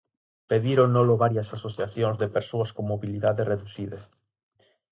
[0.51, 3.99] Pedíronnolo varias asociacións de persoas con mobilidade reducida.